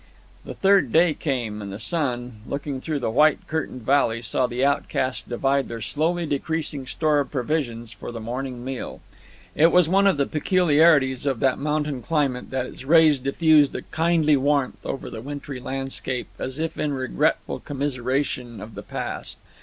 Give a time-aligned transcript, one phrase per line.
[0.45, 4.65] The third day came, and the sun, looking through the white curtained valley, saw the
[4.65, 8.99] outcasts divide their slowly decreasing store of provisions for the morning meal.
[9.53, 13.83] It was one of the peculiarities of that mountain climate that its rays diffused a
[13.91, 19.37] kindly warmth over the wintry landscape, as if in regretful commiseration of the past.